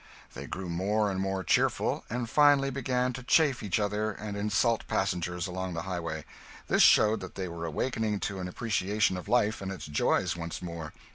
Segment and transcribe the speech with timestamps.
[0.33, 4.87] They grew more and more cheerful, and finally began to chaff each other and insult
[4.87, 6.25] passengers along the highway.
[6.67, 10.59] This showed that they were awaking to an appreciation of life and its joys once
[10.59, 10.91] more.